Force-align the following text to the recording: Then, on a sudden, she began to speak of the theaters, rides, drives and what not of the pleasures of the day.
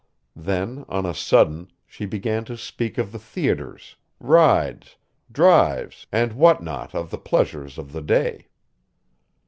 Then, 0.35 0.83
on 0.89 1.05
a 1.05 1.13
sudden, 1.13 1.69
she 1.85 2.07
began 2.07 2.43
to 2.45 2.57
speak 2.57 2.97
of 2.97 3.11
the 3.11 3.19
theaters, 3.19 3.97
rides, 4.19 4.95
drives 5.31 6.07
and 6.11 6.33
what 6.33 6.63
not 6.63 6.95
of 6.95 7.11
the 7.11 7.19
pleasures 7.19 7.77
of 7.77 7.91
the 7.91 8.01
day. 8.01 8.47